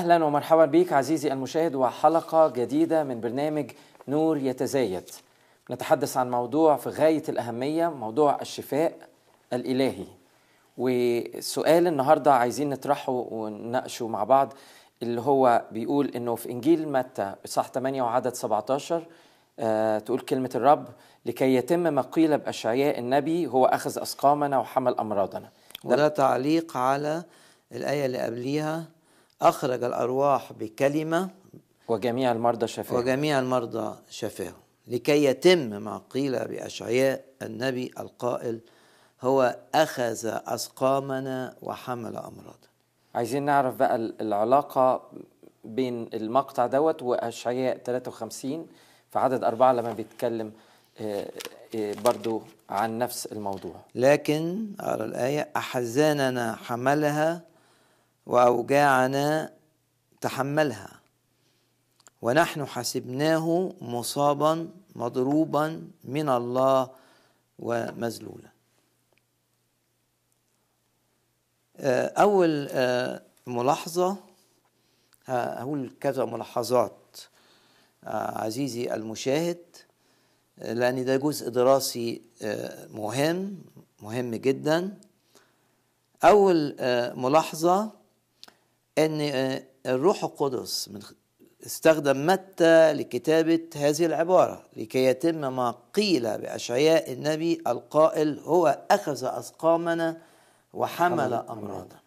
أهلا 0.00 0.24
ومرحبا 0.24 0.64
بك 0.64 0.92
عزيزي 0.92 1.32
المشاهد 1.32 1.74
وحلقة 1.74 2.48
جديدة 2.48 3.04
من 3.04 3.20
برنامج 3.20 3.70
نور 4.08 4.36
يتزايد. 4.36 5.10
نتحدث 5.70 6.16
عن 6.16 6.30
موضوع 6.30 6.76
في 6.76 6.88
غاية 6.88 7.22
الأهمية 7.28 7.88
موضوع 7.88 8.38
الشفاء 8.40 8.92
الإلهي. 9.52 10.04
وسؤال 10.78 11.86
النهارده 11.86 12.34
عايزين 12.34 12.70
نطرحه 12.70 13.12
ونناقشه 13.12 14.08
مع 14.08 14.24
بعض 14.24 14.52
اللي 15.02 15.20
هو 15.20 15.64
بيقول 15.72 16.08
إنه 16.08 16.34
في 16.34 16.50
إنجيل 16.50 16.88
متى 16.88 17.34
إصحاح 17.44 17.68
8 17.68 18.02
وعدد 18.02 18.34
17 18.34 19.06
آه 19.58 19.98
تقول 19.98 20.20
كلمة 20.20 20.50
الرب 20.54 20.88
لكي 21.26 21.54
يتم 21.54 21.80
ما 21.80 22.02
قيل 22.02 22.38
بأشعياء 22.38 22.98
النبي 22.98 23.46
هو 23.46 23.66
أخذ 23.66 24.02
أسقامنا 24.02 24.58
وحمل 24.58 24.98
أمراضنا. 24.98 25.50
وده 25.84 26.08
تعليق 26.08 26.76
على 26.76 27.22
الآية 27.72 28.06
اللي 28.06 28.18
قبليها 28.18 28.99
أخرج 29.42 29.84
الأرواح 29.84 30.52
بكلمة 30.52 31.30
وجميع 31.88 32.32
المرضى 32.32 32.66
شفاء 32.66 32.98
وجميع 32.98 33.38
المرضى 33.38 33.98
شفاهم. 34.10 34.54
لكي 34.86 35.24
يتم 35.24 35.58
ما 35.58 36.02
قيل 36.10 36.48
بأشعياء 36.48 37.24
النبي 37.42 37.90
القائل 37.98 38.60
هو 39.20 39.56
أخذ 39.74 40.18
أسقامنا 40.46 41.54
وحمل 41.62 42.16
أمراضنا. 42.16 42.70
عايزين 43.14 43.42
نعرف 43.42 43.74
بقى 43.74 43.96
العلاقة 43.96 45.10
بين 45.64 46.08
المقطع 46.14 46.66
دوت 46.66 47.02
وأشعياء 47.02 47.78
53 47.78 48.66
في 49.10 49.18
عدد 49.18 49.44
أربعة 49.44 49.72
لما 49.72 49.92
بيتكلم 49.92 50.52
آه، 51.00 51.30
آه، 51.76 51.94
برضو 52.04 52.42
عن 52.70 52.98
نفس 52.98 53.26
الموضوع. 53.26 53.74
لكن 53.94 54.66
أرى 54.80 55.04
الآية 55.04 55.48
أحزاننا 55.56 56.54
حملها 56.56 57.49
وأوجاعنا 58.30 59.52
تحملها. 60.20 61.00
ونحن 62.22 62.66
حسبناه 62.66 63.72
مصابا 63.80 64.70
مضروبا 64.94 65.90
من 66.04 66.28
الله 66.28 66.90
ومذلولا. 67.58 68.50
آه، 71.76 72.06
أول 72.06 72.68
آه، 72.70 73.22
ملاحظة 73.46 74.16
هقول 75.26 75.90
كذا 76.00 76.24
ملاحظات 76.24 77.16
آه، 78.04 78.44
عزيزي 78.44 78.94
المشاهد 78.94 79.64
لأن 80.58 81.04
ده 81.04 81.16
جزء 81.16 81.48
دراسي 81.48 82.22
مهم 82.90 83.62
مهم 84.02 84.34
جدا. 84.34 84.98
أول 86.24 86.76
ملاحظة 87.16 87.99
أن 88.98 89.20
الروح 89.86 90.24
القدس 90.24 90.88
من 90.88 91.00
استخدم 91.66 92.26
متى 92.26 92.92
لكتابة 92.92 93.68
هذه 93.76 94.06
العبارة؟ 94.06 94.64
لكي 94.76 95.04
يتم 95.04 95.56
ما 95.56 95.74
قيل 95.94 96.38
بأشعياء 96.38 97.12
النبي 97.12 97.62
القائل 97.66 98.38
هو 98.38 98.84
أخذ 98.90 99.24
أسقامنا 99.24 100.18
وحمل 100.72 101.32
أمراضنا. 101.32 102.00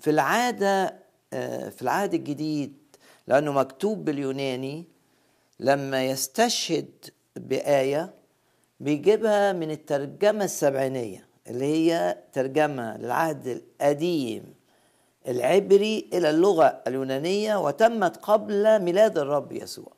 في 0.00 0.10
العادة 0.10 1.06
في 1.70 1.82
العهد 1.82 2.14
الجديد 2.14 2.74
لأنه 3.26 3.52
مكتوب 3.52 4.04
باليوناني 4.04 4.84
لما 5.60 6.04
يستشهد 6.04 6.90
بآية 7.36 8.14
بيجيبها 8.80 9.52
من 9.52 9.70
الترجمة 9.70 10.44
السبعينية 10.44 11.26
اللي 11.46 11.64
هي 11.64 12.18
ترجمة 12.32 12.96
للعهد 12.96 13.46
القديم. 13.46 14.55
العبري 15.28 16.08
إلى 16.12 16.30
اللغة 16.30 16.82
اليونانية 16.86 17.56
وتمت 17.56 18.16
قبل 18.16 18.82
ميلاد 18.82 19.18
الرب 19.18 19.52
يسوع. 19.52 19.92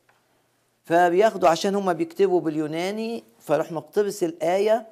فبياخدوا 0.84 1.48
عشان 1.48 1.74
هم 1.74 1.92
بيكتبوا 1.92 2.40
باليوناني 2.40 3.24
فراح 3.40 3.72
مقتبس 3.72 4.24
الآية 4.24 4.86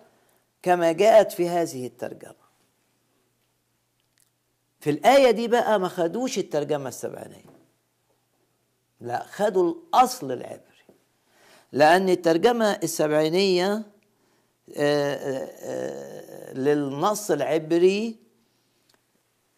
كما 0.63 0.93
جاءت 0.93 1.33
في 1.33 1.49
هذه 1.49 1.87
الترجمة. 1.87 2.47
في 4.81 4.91
الآية 4.91 5.31
دي 5.31 5.49
بقى 5.49 5.81
ما 5.81 5.89
خدوش 5.89 6.39
الترجمة 6.39 6.89
السبعينية. 6.89 7.57
لا 9.01 9.23
خدوا 9.25 9.75
الأصل 9.75 10.33
العبري. 10.33 10.61
لأن 11.73 12.09
الترجمة 12.09 12.73
السبعينية 12.83 13.83
للنص 16.55 17.31
العبري 17.31 18.26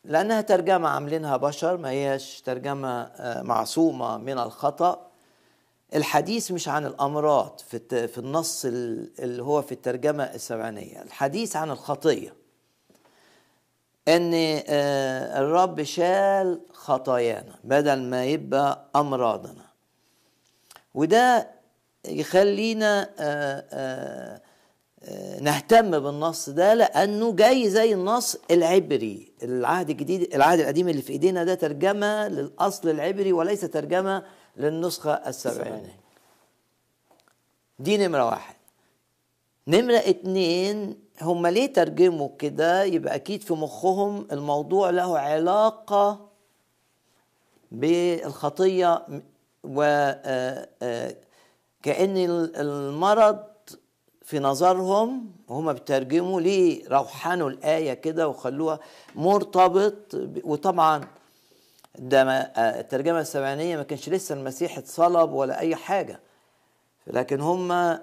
لأنها 0.08 0.40
ترجمة 0.40 0.88
عاملينها 0.88 1.36
بشر 1.36 1.76
ما 1.76 1.90
هيش 1.90 2.40
ترجمة 2.40 3.10
معصومة 3.42 4.16
من 4.16 4.38
الخطأ. 4.38 5.08
الحديث 5.94 6.50
مش 6.50 6.68
عن 6.68 6.86
الأمراض 6.86 7.60
في 7.68 8.08
في 8.08 8.18
النص 8.18 8.64
اللي 8.64 9.42
هو 9.42 9.62
في 9.62 9.72
الترجمة 9.72 10.24
السبعينية. 10.24 11.02
الحديث 11.02 11.56
عن 11.56 11.70
الخطية. 11.70 12.34
إن 14.08 14.30
الرب 15.38 15.82
شال 15.82 16.60
خطايانا 16.72 17.54
بدل 17.64 18.02
ما 18.02 18.24
يبقى 18.24 18.84
أمراضنا. 18.96 19.64
وده 20.94 21.48
يخلينا 22.04 23.08
نهتم 25.40 25.90
بالنص 26.00 26.48
ده 26.48 26.74
لأنه 26.74 27.32
جاي 27.32 27.70
زي 27.70 27.92
النص 27.94 28.36
العبري. 28.50 29.32
العهد 29.42 29.90
الجديد 29.90 30.34
العهد 30.34 30.60
القديم 30.60 30.88
اللي 30.88 31.02
في 31.02 31.12
إيدينا 31.12 31.44
ده 31.44 31.54
ترجمة 31.54 32.28
للأصل 32.28 32.88
العبري 32.88 33.32
وليس 33.32 33.60
ترجمة 33.60 34.22
للنسخة 34.56 35.12
السبعينية. 35.12 35.96
دي 37.78 37.96
نمرة 37.96 38.24
واحد. 38.26 38.54
نمرة 39.68 39.96
اتنين 39.96 40.98
هم 41.22 41.46
ليه 41.46 41.72
ترجموا 41.72 42.28
كده؟ 42.38 42.84
يبقى 42.84 43.14
أكيد 43.14 43.42
في 43.42 43.52
مخهم 43.54 44.26
الموضوع 44.32 44.90
له 44.90 45.18
علاقة 45.18 46.28
بالخطية 47.72 49.06
و 49.64 49.82
كأن 51.82 52.16
المرض 52.56 53.38
في 54.28 54.38
نظرهم 54.38 55.30
وهم 55.48 55.72
بيترجموا 55.72 56.40
ليه 56.40 56.88
روحنوا 56.88 57.50
الآية 57.50 57.94
كده 57.94 58.28
وخلوها 58.28 58.78
مرتبط 59.14 60.14
وطبعا 60.44 61.04
ده 61.98 62.22
الترجمة 62.58 63.20
السبعينية 63.20 63.76
ما 63.76 63.82
كانش 63.82 64.08
لسه 64.08 64.34
المسيح 64.34 64.78
اتصلب 64.78 65.32
ولا 65.32 65.58
أي 65.58 65.76
حاجة. 65.76 66.20
لكن 67.06 67.40
هم 67.40 67.98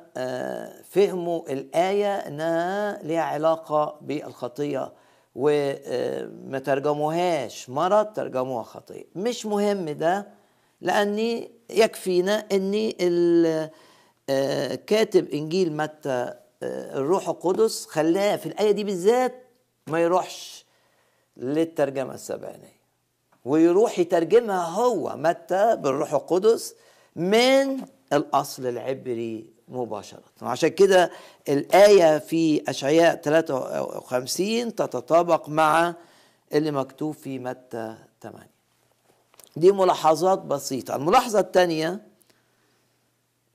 فهموا 0.84 1.50
الآية 1.50 2.16
إنها 2.16 3.04
ليها 3.04 3.22
علاقة 3.22 3.96
بالخطية 4.02 4.92
وما 5.36 6.60
ترجموهاش. 6.60 7.70
مرض 7.70 8.06
ترجموها 8.06 8.64
خطية. 8.64 9.04
مش 9.16 9.46
مهم 9.46 9.90
ده 9.90 10.28
لأني 10.82 11.52
يكفينا 11.70 12.46
أن 12.52 12.92
كاتب 14.88 15.28
إنجيل 15.30 15.78
متى 15.78 16.34
الروح 16.64 17.30
القدس 17.30 17.86
خلاه 17.86 18.36
في 18.36 18.46
الآية 18.46 18.72
دي 18.72 18.84
بالذات 18.84 19.46
ما 19.88 20.00
يروحش 20.00 20.66
للترجمة 21.38 22.14
السبعينية 22.14 22.76
ويروح 23.46 24.00
يترجمها 24.00 24.66
هو 24.68 25.16
متى 25.18 25.76
بالروح 25.76 26.14
القدس 26.14 26.76
من 27.16 27.82
الأصل 28.14 28.66
العبري 28.68 29.50
مباشرة. 29.68 30.24
وعشان 30.42 30.70
كده 30.70 31.12
الآية 31.50 32.18
في 32.18 32.64
أشعياء 32.70 33.16
53 33.16 34.76
تتطابق 34.76 35.50
مع 35.50 35.96
اللي 36.54 36.72
مكتوب 36.72 37.14
في 37.14 37.40
متى 37.40 37.96
8 38.22 38.50
دي 39.56 39.72
ملاحظات 39.72 40.40
بسيطة. 40.40 40.96
الملاحظة 40.96 41.40
الثانية 41.40 41.90
آه 41.90 42.00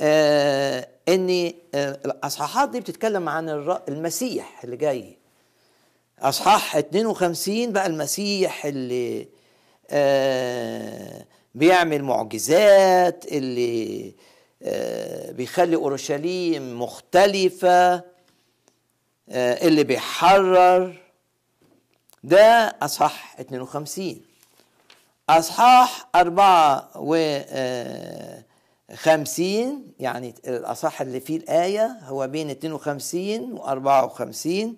آه 0.00 0.88
ان 1.08 1.52
آه، 1.74 1.98
الأصحاحات 2.04 2.68
دي 2.68 2.80
بتتكلم 2.80 3.28
عن 3.28 3.48
المسيح 3.88 4.64
اللي 4.64 4.76
جاي. 4.76 5.16
أصحاح 6.18 6.76
52 6.76 7.72
بقى 7.72 7.86
المسيح 7.86 8.64
اللي 8.66 9.28
آه 9.90 11.24
بيعمل 11.54 12.02
معجزات 12.04 13.24
اللي 13.32 14.14
آه 14.62 15.32
بيخلي 15.32 15.76
أورشليم 15.76 16.82
مختلفة 16.82 17.94
آه 17.94 19.66
اللي 19.66 19.84
بيحرر. 19.84 21.00
ده 22.24 22.76
أصحاح 22.82 23.40
52 23.40 24.20
أصحاح 25.28 26.08
4 26.14 26.90
و 26.96 27.14
آه 27.48 28.44
50 28.94 29.86
يعني 30.00 30.34
الأصح 30.46 31.00
اللي 31.00 31.20
فيه 31.20 31.36
الآية 31.36 31.98
هو 32.02 32.26
بين 32.28 32.50
52 32.50 33.52
و 33.52 33.64
54 33.64 34.76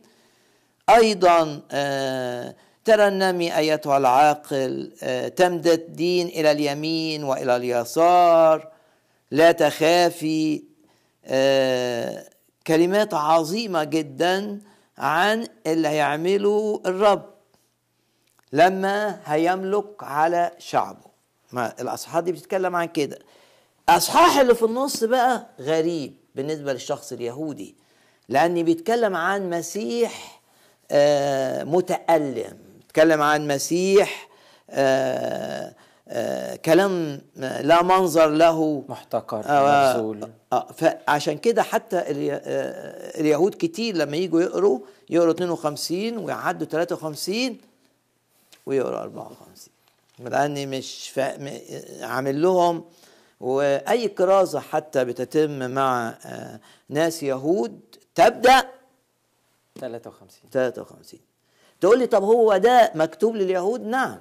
أيضا 0.90 1.60
آه، 1.70 2.54
ترنمي 2.84 3.56
أيتها 3.58 3.96
العاقل 3.98 4.92
آه، 5.02 5.28
تمدد 5.28 5.96
دين 5.96 6.26
إلى 6.28 6.50
اليمين 6.50 7.24
وإلى 7.24 7.56
اليسار. 7.56 8.68
لا 9.30 9.52
تخافي 9.52 10.62
آه، 11.24 12.24
كلمات 12.66 13.14
عظيمة 13.14 13.84
جدا 13.84 14.60
عن 14.98 15.46
اللي 15.66 15.88
هيعمله 15.88 16.82
الرب 16.86 17.32
لما 18.52 19.20
هيملك 19.24 20.02
على 20.02 20.50
شعبه. 20.58 21.12
ما 21.52 21.74
الأصحاب 21.80 22.24
دي 22.24 22.32
بتتكلم 22.32 22.76
عن 22.76 22.86
كده. 22.86 23.18
اصحاح 23.88 24.38
اللي 24.38 24.54
في 24.54 24.62
النص 24.64 25.04
بقى 25.04 25.46
غريب 25.60 26.14
بالنسبة 26.34 26.72
للشخص 26.72 27.12
اليهودي 27.12 27.74
لأن 28.28 28.62
بيتكلم 28.62 29.16
عن 29.16 29.50
مسيح 29.50 30.40
آه، 30.90 31.64
متألم. 31.64 32.58
بيتكلم 32.80 33.22
عن 33.22 33.48
مسيح 33.48 34.28
آه، 34.70 35.74
آه، 36.08 36.56
كلام 36.56 37.20
لا 37.36 37.82
منظر 37.82 38.28
له. 38.28 38.84
محتقر 38.88 39.38
مبذول. 39.38 40.30
فعشان 40.76 41.38
كده 41.38 41.62
حتى 41.62 41.98
الي- 41.98 42.40
اليهود 43.20 43.54
كتير 43.58 43.96
لما 43.96 44.16
يجوا 44.16 44.40
يقروا 44.42 44.78
يقروا 45.10 45.32
52 45.32 46.18
ويعدوا 46.18 46.66
53 46.66 47.58
ويقرا 48.66 49.02
54 49.02 49.72
لأني 50.18 50.66
مش 50.66 51.12
عامل 52.02 52.42
لهم 52.42 52.84
وأي 53.42 54.08
كرازه 54.08 54.60
حتى 54.60 55.04
بتتم 55.04 55.70
مع 55.70 56.08
آه، 56.24 56.60
ناس 56.88 57.22
يهود 57.22 57.80
تبدأ 58.14 58.64
53 59.80 60.50
53 60.52 61.20
تقول 61.80 61.98
لي 61.98 62.06
طب 62.06 62.22
هو 62.22 62.56
ده 62.56 62.92
مكتوب 62.94 63.36
لليهود؟ 63.36 63.80
نعم. 63.80 64.20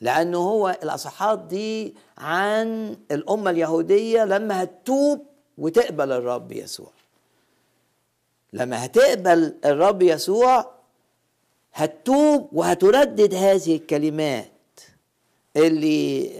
لأنه 0.00 0.38
هو 0.38 0.68
الاصحاحات 0.82 1.38
دي 1.38 1.94
عن 2.18 2.96
الأمة 3.10 3.50
اليهودية 3.50 4.24
لما 4.24 4.62
هتتوب 4.62 5.26
وتقبل 5.58 6.12
الرب 6.12 6.52
يسوع. 6.52 6.90
لما 8.52 8.84
هتقبل 8.84 9.54
الرب 9.64 10.02
يسوع 10.02 10.70
هتتوب 11.74 12.48
وهتردد 12.52 13.34
هذه 13.34 13.76
الكلمات. 13.76 14.49
اللي 15.56 16.30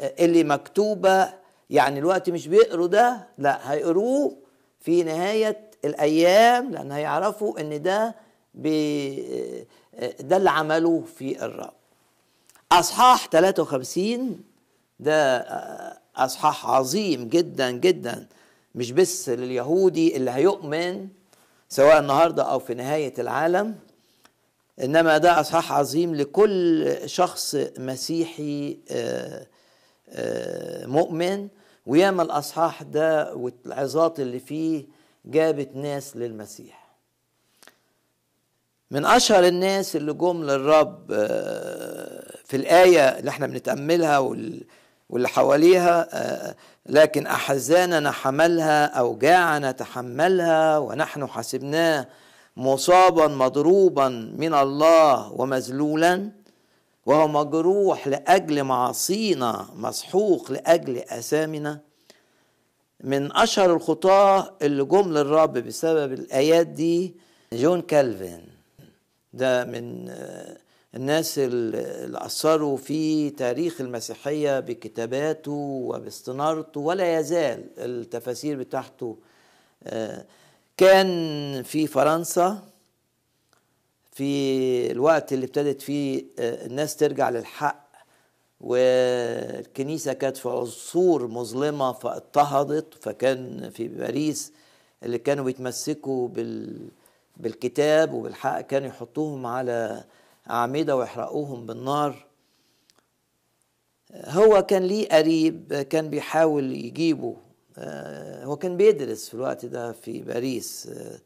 اللي 0.00 0.44
مكتوبة 0.44 1.32
يعني 1.70 1.98
الوقت 1.98 2.30
مش 2.30 2.46
بيقروا 2.48 2.86
ده 2.86 3.26
لا 3.38 3.72
هيقروه 3.72 4.36
في 4.80 5.02
نهاية 5.02 5.70
الأيام 5.84 6.70
لأن 6.70 6.92
هيعرفوا 6.92 7.60
إن 7.60 7.82
ده 7.82 8.14
بي 8.54 9.16
ده 10.20 10.36
اللي 10.36 10.50
عملوه 10.50 11.04
في 11.18 11.44
الرب. 11.44 11.72
أصحاح 12.72 13.28
53 13.28 14.40
ده 15.00 15.38
أصحاح 16.16 16.66
عظيم 16.66 17.28
جدا 17.28 17.70
جدا 17.70 18.26
مش 18.74 18.92
بس 18.92 19.28
لليهودي 19.28 20.16
اللي 20.16 20.30
هيؤمن 20.30 21.08
سواء 21.68 21.98
النهارده 21.98 22.42
أو 22.42 22.58
في 22.58 22.74
نهاية 22.74 23.14
العالم. 23.18 23.74
إنما 24.80 25.18
ده 25.18 25.40
أصحاح 25.40 25.72
عظيم 25.72 26.14
لكل 26.14 26.92
شخص 27.06 27.56
مسيحي 27.78 28.78
آه، 28.90 29.46
آه، 30.08 30.86
مؤمن. 30.86 31.48
وياما 31.86 32.22
الأصحاح 32.22 32.82
ده 32.82 33.34
والعظات 33.34 34.20
اللي 34.20 34.38
فيه 34.40 34.84
جابت 35.24 35.76
ناس 35.76 36.16
للمسيح. 36.16 36.82
من 38.90 39.04
أشهر 39.06 39.44
الناس 39.46 39.96
اللي 39.96 40.12
جم 40.12 40.42
للرب 40.44 41.12
آه، 41.12 42.34
في 42.44 42.56
الآية 42.56 43.08
اللي 43.18 43.30
إحنا 43.30 43.46
بنتأملها 43.46 44.18
وال- 44.18 44.64
واللي 45.10 45.28
حواليها 45.28 46.08
لكن 46.86 47.26
أحزاننا 47.26 48.10
حملها 48.10 48.86
اوجاعنا 48.86 49.72
تحملها 49.72 50.78
ونحن 50.78 51.26
حسبناه 51.26 52.06
مصابا 52.56 53.26
مضروبا 53.28 54.08
من 54.38 54.54
الله 54.54 55.32
ومذلولا 55.32 56.30
وهو 57.06 57.28
مجروح 57.28 58.08
لأجل 58.08 58.62
معاصينا 58.64 59.68
مسحوق 59.76 60.52
لأجل 60.52 60.98
آثامنا. 60.98 61.80
من 63.04 63.36
أشهر 63.36 63.74
الخطاة 63.74 64.52
اللي 64.62 64.84
جم 64.84 65.12
للرب 65.12 65.52
بسبب 65.58 66.12
الآيات 66.12 66.66
دي 66.66 67.14
جون 67.52 67.80
كالفين. 67.82 68.46
ده 69.34 69.64
من 69.64 70.08
آه، 70.10 70.56
الناس 70.94 71.38
ال- 71.38 71.76
اللي 72.04 72.18
أثروا 72.26 72.76
في 72.76 73.30
تاريخ 73.30 73.80
المسيحية 73.80 74.60
بكتاباته 74.60 75.52
وباستنارته 75.86 76.80
ولا 76.80 77.18
يزال 77.18 77.64
التفاسير 77.78 78.56
بتاعته 78.58 79.16
آه، 79.84 80.24
كان 80.76 81.62
في 81.62 81.86
فرنسا 81.86 82.68
في 84.12 84.90
الوقت 84.90 85.32
اللي 85.32 85.46
ابتدت 85.46 85.82
فيه 85.82 86.24
آه، 86.38 86.66
الناس 86.66 86.96
ترجع 86.96 87.30
للحق 87.30 87.82
والكنيسة 88.60 90.12
كانت 90.12 90.36
في 90.36 90.48
عصور 90.48 91.26
مظلمة 91.26 91.92
فاضطهدت 91.92 92.94
فكان 93.04 93.70
في 93.70 93.88
باريس 93.88 94.52
اللي 95.02 95.18
كانوا 95.18 95.44
بيتمسكوا 95.44 96.28
بال 96.28 96.88
بالكتاب 97.36 98.12
وبالحق 98.12 98.60
كانوا 98.60 98.88
يحطوهم 98.88 99.46
على 99.46 100.04
أعمدة 100.50 100.96
ويحرقوهم 100.96 101.66
بالنار. 101.66 102.26
هو 104.14 104.62
كان 104.62 104.82
ليه 104.82 105.08
قريب 105.08 105.74
كان 105.74 106.10
بيحاول 106.10 106.72
يجيبه. 106.72 107.36
هو 108.44 108.56
كان 108.56 108.76
بيدرس 108.76 109.28
في 109.28 109.34
الوقت 109.34 109.64
ده 109.66 109.92
في 109.92 110.22
باريس 110.22 110.86
آه، 110.92 111.18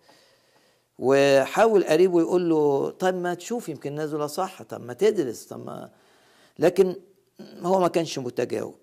وحاول 0.98 1.84
قريبه 1.84 2.20
يقول 2.20 2.50
له 2.50 2.90
طب 2.90 3.14
ما 3.14 3.34
تشوف 3.34 3.68
يمكن 3.68 3.94
نازله 3.94 4.26
صح 4.26 4.62
طب 4.62 4.80
ما 4.80 4.92
تدرس 4.92 5.44
طب 5.44 5.66
ما 5.66 5.90
لكن 6.58 6.96
هو 7.62 7.80
ما 7.80 7.88
كانش 7.88 8.18
متجاوب. 8.18 8.74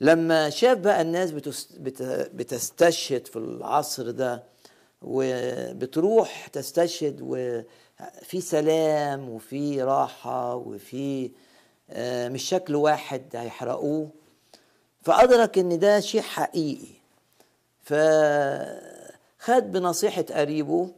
لما 0.00 0.50
شاف 0.50 0.78
بقى 0.78 1.02
الناس 1.02 1.30
بتس- 1.30 1.72
بت- 1.78 2.30
بتستشهد 2.34 3.26
في 3.26 3.36
العصر 3.36 4.10
ده 4.10 4.44
وبتروح 5.02 6.46
تستشهد 6.46 7.18
وفي 7.22 8.40
سلام 8.40 9.28
وفي 9.28 9.82
راحة 9.82 10.54
وفي 10.54 11.30
آه، 11.90 12.28
مش 12.28 12.42
شكل 12.42 12.74
واحد 12.76 13.22
هيحرقوه 13.36 14.10
فأدرك 15.08 15.58
إن 15.58 15.78
ده 15.78 16.00
شيء 16.00 16.20
حقيقي. 16.20 16.94
فخد 17.80 19.72
بنصيحة 19.72 20.22
قريبه 20.22 20.90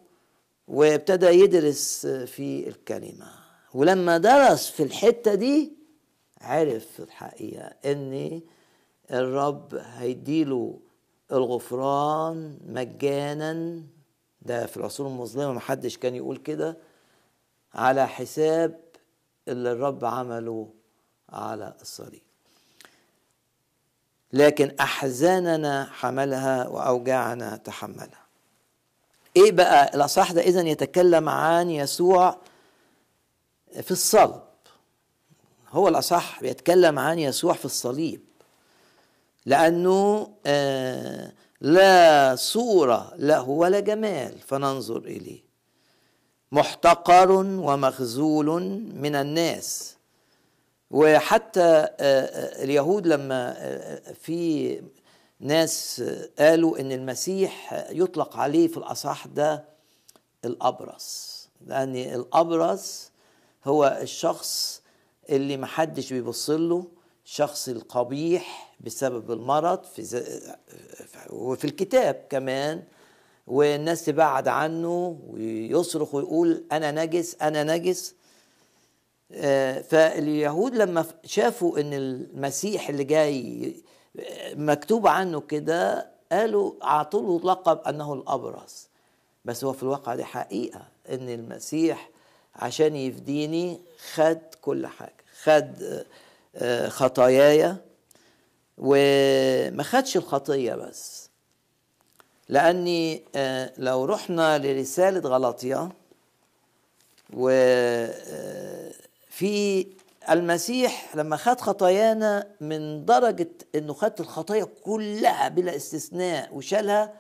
وابتدى 0.69 1.27
يدرس 1.27 2.07
في 2.07 2.69
الكلمة. 2.69 3.27
ولما 3.75 4.19
درس 4.19 4.71
في 4.71 4.83
الحتة 4.83 5.35
دي 5.35 5.73
عرف 6.41 7.01
الحقيقة 7.01 7.73
إن 7.85 8.41
الرب 9.11 9.75
هيديله 9.75 10.79
الغفران 11.33 12.59
مجانا. 12.67 13.83
ده 14.43 14.67
في 14.67 14.77
العصور 14.77 15.07
المظلمة 15.07 15.53
محدش 15.53 15.99
كان 15.99 16.15
يقول 16.15 16.37
كده. 16.37 16.77
على 17.75 18.09
حساب 18.09 18.81
اللي 19.49 19.73
الرب 19.73 20.05
عمله 20.05 20.69
على 21.29 21.75
الصليب. 21.81 22.30
لكن 24.33 24.75
أحزاننا 24.81 25.89
حملها 25.93 26.69
وأوجاعنا 26.69 27.57
تحملها. 27.57 28.21
إيه 29.37 29.53
بقى 29.53 29.95
الاصح 29.95 30.33
ده؟ 30.33 30.41
اذا 30.43 30.61
يتكلم 30.61 31.29
عن 31.29 31.71
يسوع 31.71 32.37
في 33.83 33.91
الصلب. 33.91 34.43
هو 35.71 35.89
الاصح 35.89 36.41
بيتكلم 36.41 36.99
عن 36.99 37.19
يسوع 37.19 37.53
في 37.53 37.65
الصليب. 37.65 38.21
لأنه 39.47 40.31
آه 40.47 41.33
لا 41.61 42.35
صورة 42.37 43.13
له 43.17 43.49
ولا 43.49 43.81
جمال. 43.81 44.39
فننظر 44.39 44.99
إليه. 44.99 45.43
محتقر 46.53 47.33
ومخزول 47.33 48.61
من 48.95 49.15
الناس. 49.15 49.97
وحتى 50.91 51.87
اليهود 52.63 53.07
لما 53.07 53.55
في 54.21 54.81
ناس 55.41 56.03
قالوا 56.39 56.81
إن 56.81 56.93
المسيح 56.93 57.85
يطلق 57.91 58.37
عليه 58.37 58.69
في 58.69 58.77
الاصح 58.77 59.27
ده 59.27 59.65
الأبرص. 60.45 61.41
لأن 61.67 61.97
الأبرص 61.97 63.11
هو 63.65 63.99
الشخص 64.03 64.83
اللي 65.31 65.57
محدش 65.57 66.13
بيبص 66.13 66.51
له 66.51 66.85
الشخص 67.25 67.69
القبيح 67.69 68.75
بسبب 68.81 69.31
المرض 69.33 69.85
في 69.85 70.23
وفي 71.31 71.65
الكتاب 71.65 72.27
كمان 72.31 72.83
والناس 73.47 74.05
تبعد 74.05 74.49
عنه 74.49 75.19
ويصرخ 75.29 76.15
ويقول 76.15 76.65
أنا 76.73 77.05
نجس 77.05 77.37
أنا 77.43 77.65
نجس. 77.65 78.15
فاليهود 79.83 80.75
لما 80.75 81.05
شافوا 81.25 81.81
إن 81.81 81.93
المسيح 81.95 82.89
اللي 82.89 83.05
جاي 83.05 83.75
مكتوب 84.53 85.07
عنه 85.07 85.41
كده 85.41 86.11
قالوا 86.33 86.73
اعطوا 86.85 87.39
له 87.39 87.51
لقب 87.51 87.79
أنه 87.89 88.13
الأبرص. 88.15 88.89
بس 89.45 89.65
هو 89.65 89.73
في 89.73 89.83
الواقع 89.83 90.15
دي 90.15 90.25
حقيقة 90.25 90.83
إن 91.11 91.29
المسيح 91.29 92.11
عشان 92.57 92.97
يفديني 92.97 93.81
خد 94.15 94.39
كل 94.63 94.87
حاجة 94.87 95.15
خد 95.43 96.05
خطاياي 96.89 97.77
وما 98.79 99.83
خدش 99.83 100.17
الخطية 100.17 100.75
بس. 100.75 101.31
لأني 102.49 103.23
لو 103.79 104.05
رحنا 104.05 104.59
لرسالة 104.59 105.21
غلطية 105.21 105.89
وفي 109.41 109.87
المسيح 110.31 111.17
لما 111.17 111.37
خد 111.37 111.61
خطايانا 111.61 112.47
من 112.61 113.05
درجة 113.05 113.49
إنه 113.75 113.93
خد 113.93 114.21
الخطايا 114.21 114.65
كلها 114.65 115.49
بلا 115.49 115.77
استثناء 115.77 116.55
وشالها 116.55 117.13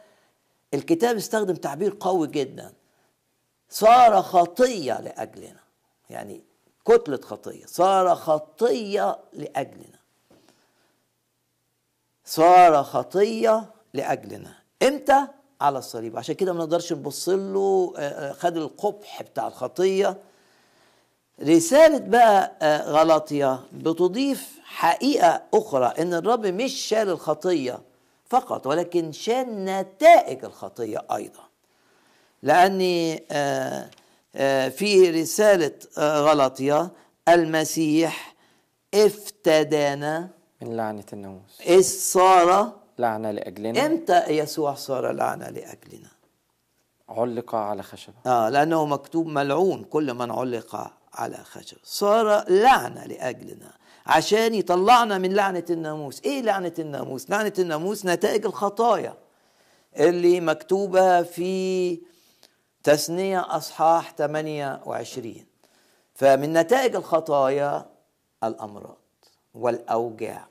الكتاب 0.75 1.17
استخدم 1.17 1.55
تعبير 1.55 1.97
قوي 2.00 2.27
جدا. 2.27 2.73
صار 3.69 4.23
خطية 4.23 5.00
لأجلنا. 5.00 5.61
يعني 6.11 6.45
كتلة 6.85 7.21
خطية. 7.23 7.67
صار 7.67 8.15
خطية 8.15 9.19
لأجلنا. 9.33 9.99
صار 12.25 12.83
خطية 12.83 13.71
لأجلنا. 13.95 14.55
إمتى؟ 14.83 15.27
على 15.61 15.79
الصليب. 15.79 16.17
عشان 16.17 16.35
كده 16.35 16.53
ما 16.53 16.59
نقدرش 16.59 16.93
نبص 16.93 17.29
له 17.29 17.93
خد 18.33 18.57
القبح 18.57 19.23
بتاع 19.23 19.47
الخطية. 19.47 20.30
رسالة 21.43 21.99
بقى 21.99 22.57
غلطية 22.93 23.61
بتضيف 23.73 24.59
حقيقة 24.65 25.43
أخرى 25.55 25.87
إن 25.87 26.15
الرب 26.15 26.47
مش 26.47 26.73
شال 26.73 27.09
الخطية 27.09 27.79
فقط 28.27 28.67
ولكن 28.67 29.13
شال 29.13 29.65
نتائج 29.65 30.45
الخطية 30.45 31.05
أيضا. 31.15 31.41
لأني 32.43 33.17
في 34.71 35.11
رسالة 35.11 35.73
غلطية 35.99 36.91
المسيح 37.29 38.35
افتدانا 38.95 40.29
من 40.63 40.77
لعنة 40.77 41.05
الناموس. 41.13 41.61
إذ 41.67 41.83
صار 41.83 42.73
لعنة 42.99 43.31
لأجلنا. 43.31 43.87
إمتى 43.87 44.27
يسوع 44.29 44.75
صار 44.75 45.13
لعنة 45.13 45.49
لأجلنا؟ 45.51 46.09
علق 47.09 47.55
على 47.55 47.83
خشبة. 47.83 48.15
آه 48.27 48.49
لأنه 48.49 48.87
مكتوب 48.87 49.27
ملعون 49.27 49.85
كل 49.85 50.15
من 50.15 50.31
علق 50.31 50.91
على 51.14 51.37
خشب. 51.37 51.76
صار 51.85 52.45
لعنة 52.49 53.05
لأجلنا. 53.07 53.73
عشان 54.07 54.55
يطلعنا 54.55 55.19
من 55.19 55.33
لعنة 55.33 55.64
الناموس. 55.71 56.21
إيه 56.25 56.43
لعنة 56.43 56.75
الناموس؟ 56.79 57.31
لعنة 57.31 57.52
الناموس 57.59 58.07
نتائج 58.07 58.47
الخطايا 58.47 59.14
اللي 59.97 60.40
مكتوبة 60.40 61.23
في 61.23 62.00
تثنية 62.83 63.57
أصحاح 63.57 64.14
28 64.19 65.45
فمن 66.14 66.52
نتائج 66.52 66.97
الخطايا 66.97 67.87
الأمراض 68.45 68.99
والأوجاع. 69.55 70.49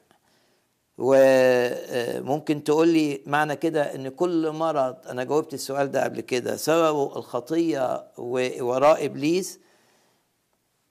وممكن 0.97 2.63
تقول 2.63 2.87
لي 2.87 3.21
معنى 3.25 3.55
كده 3.55 3.95
إن 3.95 4.09
كل 4.09 4.51
مرض 4.51 4.95
أنا 5.07 5.23
جاوبت 5.23 5.53
السؤال 5.53 5.91
ده 5.91 6.03
قبل 6.03 6.21
كده 6.21 6.55
سببه 6.55 7.17
الخطية 7.17 8.07
وراء 8.17 9.05
إبليس 9.05 9.59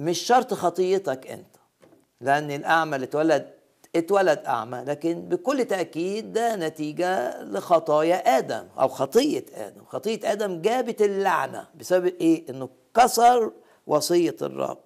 مش 0.00 0.18
شرط 0.18 0.54
خطيتك 0.54 1.26
انت 1.26 1.56
لأن 2.20 2.50
الأعمى 2.50 2.96
اللي 2.96 3.04
اتولد 3.04 3.50
اتولد 3.96 4.38
أعمى 4.46 4.84
لكن 4.86 5.20
بكل 5.28 5.64
تأكيد 5.64 6.32
ده 6.32 6.56
نتيجة 6.56 7.42
لخطايا 7.42 8.38
آدم 8.38 8.68
أو 8.80 8.88
خطية 8.88 9.44
آدم. 9.54 9.84
خطية 9.84 10.32
آدم 10.32 10.62
جابت 10.62 11.02
اللعنة. 11.02 11.66
بسبب 11.74 12.06
إيه؟ 12.06 12.50
إنه 12.50 12.68
كسر 12.94 13.52
وصية 13.86 14.36
الرب. 14.42 14.78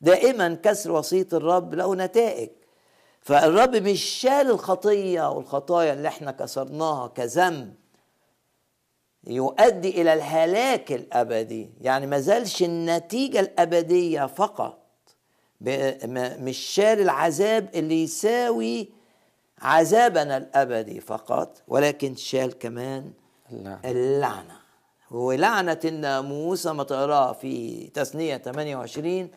دائما 0.00 0.54
كسر 0.62 0.92
وصية 0.92 1.26
الرب 1.32 1.74
له 1.74 1.94
نتائج. 1.94 2.48
فالرب 3.20 3.76
مش 3.76 4.00
شال 4.04 4.50
الخطية 4.50 5.30
والخطايا 5.30 5.92
اللي 5.92 6.08
إحنا 6.08 6.30
كسرناها 6.32 7.06
كذنب. 7.08 7.74
يؤدي 9.26 10.02
إلى 10.02 10.12
الهلاك 10.14 10.92
الأبدي. 10.92 11.70
يعني 11.80 12.06
ما 12.06 12.20
زالش 12.20 12.62
النتيجة 12.62 13.40
الأبدية 13.40 14.26
فقط. 14.26 14.78
مش 16.40 16.56
شال 16.58 17.00
العذاب 17.00 17.68
اللي 17.74 18.02
يساوي 18.02 18.88
عذابنا 19.62 20.36
الأبدي 20.36 21.00
فقط 21.00 21.62
ولكن 21.68 22.14
شال 22.16 22.58
كمان 22.58 23.12
اللعنة. 23.52 23.80
اللعنة. 23.84 24.58
ولعنة 25.10 25.80
الناموس 25.84 26.66
ما 26.66 26.82
تقراها 26.84 27.32
في 27.32 27.86
تثنية 27.94 28.36
28 28.36 29.30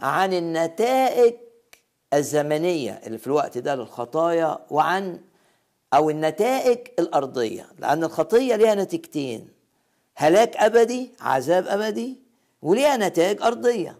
عن 0.00 0.32
النتائج 0.32 1.34
الزمنية 2.14 3.00
اللي 3.06 3.18
في 3.18 3.26
الوقت 3.26 3.58
ده 3.58 3.74
للخطايا 3.74 4.58
وعن 4.70 5.20
أو 5.94 6.10
النتائج 6.10 6.78
الأرضية 6.98 7.66
لأن 7.78 8.04
الخطية 8.04 8.56
ليها 8.56 8.74
نتيجتين 8.74 9.48
هلاك 10.16 10.56
أبدي 10.56 11.10
عذاب 11.20 11.66
أبدي 11.68 12.18
وليها 12.62 12.96
نتائج 12.96 13.42
أرضية. 13.42 13.98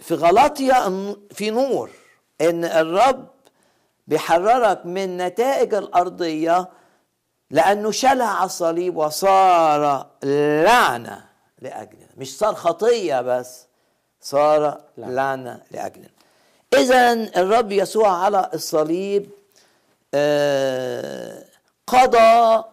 في 0.00 0.14
غلطية 0.14 0.88
في 1.32 1.50
نور 1.50 1.90
إن 2.40 2.64
الرب 2.64 3.26
بيحررك 4.06 4.86
من 4.86 5.16
نتائج 5.16 5.74
الأرضية 5.74 6.68
لأنه 7.50 7.90
شالها 7.90 8.26
على 8.26 8.46
الصليب 8.46 8.96
وصار 8.96 10.06
لعنة 10.64 11.24
لاجلنا 11.58 12.06
مش 12.16 12.38
صار 12.38 12.54
خطية 12.54 13.20
بس 13.20 13.66
صار 14.20 14.80
لعنة 14.98 15.62
لاجلنا 15.70 16.08
اذا 16.74 17.12
الرب 17.12 17.72
يسوع 17.72 18.08
على 18.24 18.50
الصليب 18.54 19.30
قضى 21.86 22.64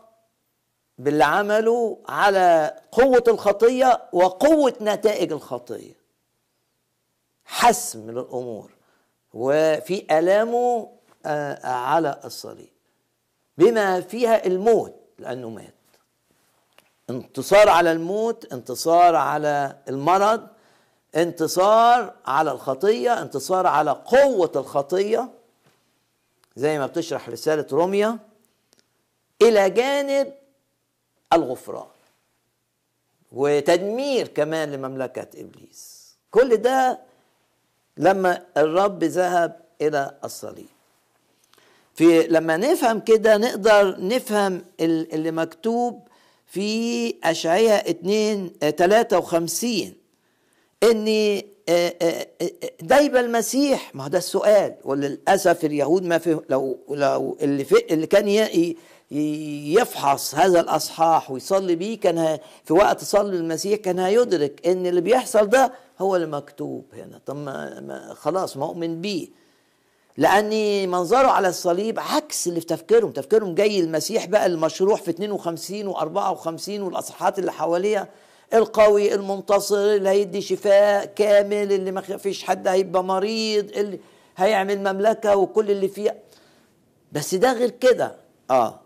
باللي 0.97 1.23
عمله 1.23 1.97
على 2.09 2.75
قوة 2.91 3.23
الخطية 3.27 4.01
وقوة 4.13 4.73
نتائج 4.81 5.31
الخطية. 5.31 5.95
حسم 7.45 8.11
للأمور 8.11 8.71
وفي 9.33 10.05
ألامه 10.11 10.89
آه 11.25 11.67
على 11.67 12.19
الصليب. 12.25 12.73
بما 13.57 14.01
فيها 14.01 14.45
الموت 14.45 14.95
لأنه 15.19 15.49
مات. 15.49 15.73
انتصار 17.09 17.69
على 17.69 17.91
الموت 17.91 18.53
انتصار 18.53 19.15
على 19.15 19.77
المرض 19.87 20.47
انتصار 21.15 22.13
على 22.25 22.51
الخطية 22.51 23.21
انتصار 23.21 23.67
على 23.67 23.91
قوة 23.91 24.51
الخطية. 24.55 25.29
زي 26.55 26.79
ما 26.79 26.85
بتشرح 26.85 27.29
رسالة 27.29 27.67
روميا 27.71 28.19
إلى 29.41 29.69
جانب 29.69 30.33
الغفران 31.33 31.87
وتدمير 33.31 34.27
كمان 34.27 34.71
لمملكة 34.71 35.27
إبليس. 35.41 36.05
كل 36.31 36.57
ده 36.57 36.99
لما 37.97 38.45
الرب 38.57 39.03
ذهب 39.03 39.61
إلى 39.81 40.17
الصليب. 40.23 40.65
في 41.95 42.27
لما 42.27 42.57
نفهم 42.57 42.99
كده 42.99 43.37
نقدر 43.37 43.95
نفهم 44.07 44.65
ال- 44.79 45.13
اللي 45.13 45.31
مكتوب 45.31 46.07
في 46.47 47.15
أشعياء 47.23 47.89
2 47.89 48.53
آه، 48.63 48.69
53 48.69 49.93
ان 50.83 51.41
آه، 51.69 51.93
آه، 52.01 52.27
آه، 52.41 52.49
ده 52.81 52.99
يبقى 52.99 53.21
المسيح. 53.21 53.95
ما 53.95 54.03
هو 54.03 54.07
ده 54.07 54.17
السؤال. 54.17 54.75
وللأسف 54.83 55.65
اليهود 55.65 56.03
ما 56.03 56.17
في 56.17 56.39
لو 56.49 56.77
لو 56.89 57.37
اللي 57.41 57.63
في 57.65 57.93
اللي 57.93 58.07
كان 58.07 58.27
يفحص 59.11 60.35
هذا 60.35 60.59
الأصحاح 60.59 61.31
ويصلي 61.31 61.75
بيه 61.75 61.99
كان 61.99 62.37
في 62.65 62.73
وقت 62.73 63.03
صلي 63.03 63.37
المسيح 63.37 63.79
كان 63.79 63.99
هيدرك 63.99 64.67
إن 64.67 64.85
اللي 64.85 65.01
بيحصل 65.01 65.49
ده 65.49 65.71
هو 65.99 66.15
اللي 66.15 66.27
مكتوب 66.27 66.85
هنا. 66.93 67.21
طب 67.25 67.35
ما 67.35 68.13
خلاص 68.17 68.57
مؤمن 68.57 69.01
بيه. 69.01 69.27
لأن 70.17 70.89
منظره 70.89 71.27
على 71.27 71.47
الصليب 71.47 71.99
عكس 71.99 72.47
اللي 72.47 72.59
في 72.59 72.65
تفكيرهم. 72.65 73.11
تفكيرهم 73.11 73.55
جاي 73.55 73.79
المسيح 73.79 74.25
بقى 74.25 74.45
المشروح 74.45 75.01
في 75.01 75.11
52 75.11 75.93
و54 75.93 76.69
والأصحاحات 76.69 77.39
اللي 77.39 77.51
حواليها. 77.51 78.07
القوي 78.53 79.13
المنتصر 79.13 79.75
اللي 79.75 80.09
هيدي 80.09 80.41
شفاء 80.41 81.05
كامل 81.05 81.71
اللي 81.73 81.91
ما 81.91 82.01
فيش 82.01 82.43
حد 82.43 82.67
هيبقى 82.67 83.03
مريض 83.03 83.71
اللي 83.77 83.99
هيعمل 84.37 84.79
مملكة 84.93 85.35
وكل 85.35 85.71
اللي 85.71 85.87
فيها. 85.87 86.15
بس 87.11 87.35
ده 87.35 87.53
غير 87.53 87.69
كده. 87.69 88.15
آه. 88.51 88.79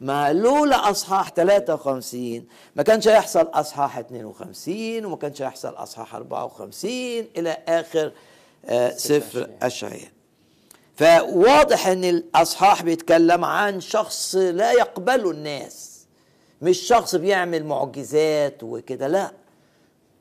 ما 0.00 0.32
لولا 0.32 0.90
أصحاح 0.90 1.32
53 1.32 2.44
ما 2.76 2.82
كانش 2.82 3.08
هيحصل 3.08 3.48
أصحاح 3.54 3.98
52 3.98 5.04
وما 5.04 5.16
كانش 5.16 5.42
هيحصل 5.42 5.68
أصحاح 5.68 6.14
54 6.14 6.90
إلى 7.36 7.56
آخر 7.68 8.12
آه 8.66 8.90
سفر 8.96 9.50
اشعياء 9.62 10.08
فواضح 10.96 11.86
إن 11.86 12.04
الأصحاح 12.04 12.82
بيتكلم 12.82 13.44
عن 13.44 13.80
شخص 13.80 14.34
لا 14.34 14.72
يقبله 14.72 15.30
الناس. 15.30 15.91
مش 16.62 16.78
شخص 16.78 17.14
بيعمل 17.14 17.64
معجزات 17.64 18.62
وكده 18.62 19.06
لا. 19.08 19.32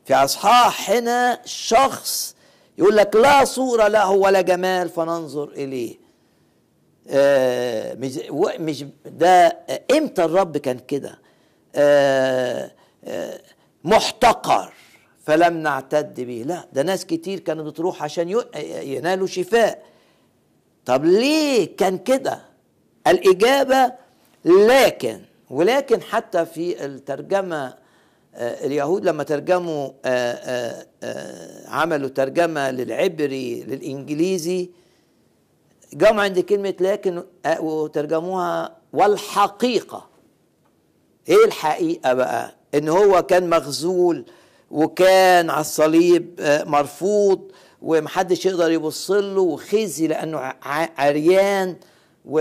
في 0.06 0.14
أصحاح 0.16 0.92
هنا 0.92 1.42
شخص 1.46 2.36
يقول 2.78 2.98
لك 2.98 3.16
لا 3.16 3.46
صورة 3.46 3.88
له 3.88 4.12
ولا 4.12 4.42
جمال 4.42 4.90
فننظر 4.90 5.50
إليه. 5.50 5.96
آه 7.10 7.94
مش 7.94 8.20
مش 8.60 8.86
ده 9.06 9.48
آه، 9.70 9.82
إمتى 9.92 10.24
الرب 10.26 10.58
كان 10.58 10.80
كده؟ 10.80 11.20
آه 11.76 12.72
آه 13.06 13.42
محتقر 13.84 14.74
فلم 15.26 15.58
نعتد 15.58 16.22
به. 16.22 16.44
لا 16.48 16.66
ده 16.74 16.82
ناس 16.84 17.06
كتير 17.06 17.40
كانت 17.40 17.62
بتروح 17.62 18.04
عشان 18.04 18.42
ينالوا 18.82 19.28
شفاء. 19.28 19.84
طب 20.86 21.06
ليه 21.06 21.76
كان 21.78 21.98
كده؟ 21.98 22.42
الإجابة 23.08 23.92
لكن 24.46 25.22
ولكن 25.52 26.02
حتى 26.02 26.46
في 26.46 26.86
الترجمة 26.86 27.74
آه، 28.36 28.66
اليهود 28.66 29.06
لما 29.06 29.24
ترجموا 29.24 29.90
آه، 30.06 30.86
آه، 31.04 31.68
عملوا 31.68 32.10
ترجمة 32.10 32.72
للعبري 32.72 33.64
للإنجليزي 33.64 34.70
جمع 35.94 36.24
عند 36.24 36.40
كلمة 36.40 36.74
لكن 36.80 37.24
وترجموها 37.60 38.78
والحقيقة. 38.94 40.10
إيه 41.30 41.46
الحقيقة 41.46 42.14
بقى؟ 42.14 42.56
إن 42.76 42.90
هو 42.90 43.22
كان 43.22 43.50
مغزول 43.50 44.26
وكان 44.72 45.50
على 45.50 45.62
الصليب 45.62 46.42
مرفوض 46.66 47.52
ومحدش 47.82 48.46
يقدر 48.46 48.72
يبص 48.72 49.12
له 49.12 49.42
وخزي 49.42 50.08
لأنه 50.08 50.54
عريان 50.98 51.76
و 52.26 52.40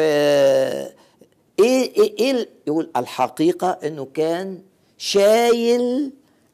إيه 1.64 1.96
إيه, 1.96 2.30
ال- 2.30 2.48
يقول 2.66 2.90
الحقيقة 2.96 3.70
إنه 3.84 4.08
كان 4.14 4.58
شايل 4.98 6.10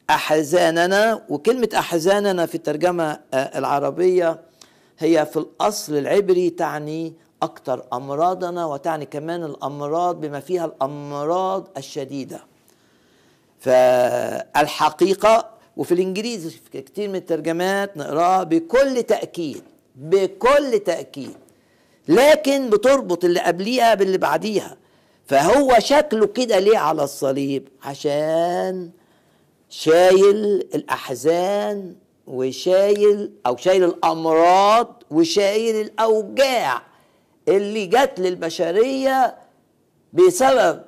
أحزاننا 0.09 1.21
وكلمة 1.29 1.69
أحزاننا 1.77 2.45
في 2.45 2.55
الترجمة 2.55 3.19
آه، 3.33 3.57
العربية 3.57 4.39
هي 4.99 5.25
في 5.25 5.37
الأصل 5.37 5.97
العبري 5.97 6.49
تعني 6.49 7.13
أكثر 7.43 7.83
أمراضنا 7.93 8.65
وتعني 8.65 9.05
كمان 9.05 9.43
الأمراض 9.43 10.21
بما 10.21 10.39
فيها 10.39 10.65
الأمراض 10.65 11.67
الشديدة. 11.77 12.39
فالحقيقة 13.59 15.49
وفي 15.77 15.91
الإنجليزي 15.93 16.49
في 16.49 16.81
كتير 16.81 17.09
من 17.09 17.15
الترجمات 17.15 17.97
نقراها 17.97 18.43
بكل 18.43 19.03
تأكيد 19.03 19.63
بكل 19.95 20.79
تأكيد 20.85 21.33
لكن 22.07 22.69
بتربط 22.69 23.25
اللي 23.25 23.39
قبليها 23.39 23.93
باللي 23.93 24.17
بعديها. 24.17 24.77
فهو 25.27 25.79
شكله 25.79 26.27
كده 26.27 26.59
ليه 26.59 26.77
على 26.77 27.03
الصليب؟ 27.03 27.67
عشان 27.83 28.89
شايل 29.69 30.45
الأحزان 30.75 31.95
وشايل 32.27 33.31
أو 33.45 33.57
شايل 33.57 33.83
الأمراض 33.83 35.03
وشايل 35.11 35.75
الأوجاع 35.75 36.81
اللي 37.47 37.85
جت 37.85 38.13
للبشرية 38.19 39.35
بسبب 40.13 40.83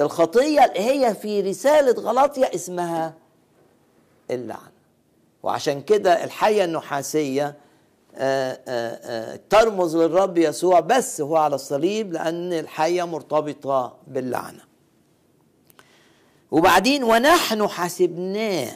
الخطية 0.00 0.64
اللي 0.64 0.80
هي 0.80 1.14
في 1.14 1.40
رسالة 1.40 2.02
غلطيه 2.02 2.50
اسمها 2.54 3.14
اللعنه 4.30 4.74
وعشان 5.42 5.82
كده 5.82 6.24
الحية 6.24 6.64
النحاسية 6.64 7.46
آه، 7.46 7.48
آه، 7.48 7.54
ترمز 9.50 9.96
للرب 9.96 10.38
يسوع 10.38 10.80
بس 10.80 11.20
هو 11.20 11.36
على 11.36 11.54
الصليب 11.54 12.12
لأن 12.12 12.52
الحية 12.52 13.04
مرتبطة 13.04 13.96
باللعنة. 14.06 14.60
وبعدين 16.50 17.04
ونحن 17.04 17.68
حسبناه 17.68 18.72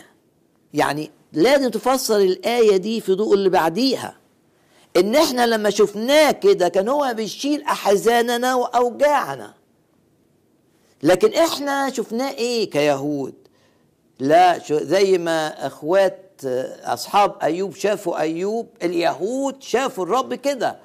يعني 0.75 1.11
لازم 1.33 1.71
تفسر 1.71 2.17
الآية 2.17 2.77
دي 2.77 3.01
في 3.01 3.13
ضوء 3.15 3.35
اللي 3.35 3.49
بعديها. 3.49 4.17
إن 4.97 5.17
إحنا 5.17 5.47
لما 5.47 5.71
شفناه 5.71 6.31
كده 6.31 6.69
كان 6.69 6.89
هو 6.89 7.15
بيشيل 7.17 7.63
أحزاننا 7.63 8.55
وأوجاعنا. 8.55 9.55
لكن 11.03 11.35
إحنا 11.35 11.91
شفناه 11.91 12.31
إيه 12.31 12.71
كيهود؟ 12.71 13.35
لا 14.19 14.59
زي 14.71 15.19
ما 15.19 15.67
أخوات 15.67 16.28
أصحاب 16.85 17.37
أيوب 17.43 17.75
شافوا 17.75 18.19
أيوب 18.21 18.69
اليهود 18.83 19.63
شافوا 19.63 20.05
الرب 20.05 20.35
كده 20.35 20.79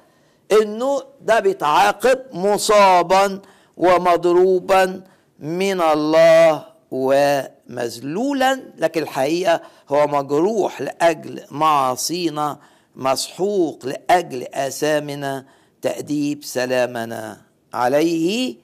إنه 0.62 1.02
ده 1.20 1.40
بيتعاقب 1.40 2.18
مصابا 2.32 3.40
ومضروبا 3.76 5.02
من 5.38 5.80
الله 5.80 6.64
ومذلولا 6.90 8.60
لكن 8.78 9.02
الحقيقة 9.02 9.60
هو 9.88 10.06
مجروح 10.06 10.80
لأجل 10.80 11.40
معاصينا 11.50 12.58
مسحوق 12.96 13.86
لأجل 13.86 14.42
آثامنا 14.54 15.46
تأديب 15.82 16.44
سلامنا 16.44 17.40
عليه. 17.74 18.56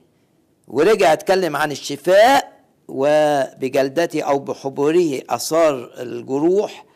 ورجع 0.68 1.12
أتكلم 1.12 1.56
عن 1.56 1.72
الشفاء. 1.72 2.59
وبجلدته 2.90 4.22
أو 4.22 4.38
بحبره 4.38 5.22
آثار 5.30 5.90
الجروح 6.02 6.86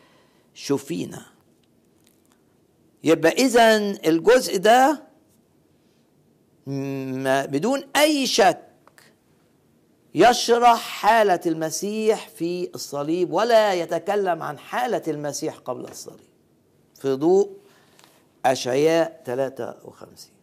شفينا 0.53 1.25
يبقى 3.03 3.31
اذا 3.31 3.77
الجزء 4.07 4.57
ده 4.57 5.03
بدون 7.47 7.83
أي 7.95 8.27
شك 8.27 8.61
يشرح 10.15 10.79
حالة 10.79 11.39
المسيح 11.45 12.27
في 12.29 12.69
الصليب 12.75 13.33
ولا 13.33 13.73
يتكلم 13.73 14.43
عن 14.43 14.57
حالة 14.59 15.01
المسيح 15.07 15.55
قبل 15.57 15.85
الصليب. 15.85 16.29
في 17.01 17.13
ضوء 17.13 17.49
أشعياء 18.45 19.21
53 19.25 20.34